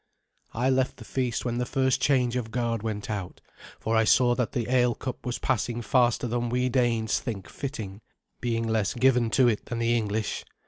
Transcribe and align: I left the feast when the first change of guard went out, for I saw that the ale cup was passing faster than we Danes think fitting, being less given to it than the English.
I 0.55 0.71
left 0.71 0.97
the 0.97 1.05
feast 1.05 1.45
when 1.45 1.59
the 1.59 1.65
first 1.67 2.01
change 2.01 2.35
of 2.35 2.49
guard 2.49 2.81
went 2.81 3.07
out, 3.07 3.39
for 3.79 3.95
I 3.95 4.03
saw 4.03 4.33
that 4.33 4.53
the 4.53 4.67
ale 4.67 4.95
cup 4.95 5.23
was 5.27 5.37
passing 5.37 5.83
faster 5.83 6.25
than 6.25 6.49
we 6.49 6.69
Danes 6.69 7.19
think 7.19 7.47
fitting, 7.47 8.01
being 8.39 8.67
less 8.67 8.95
given 8.95 9.29
to 9.29 9.47
it 9.47 9.65
than 9.65 9.77
the 9.77 9.95
English. 9.95 10.43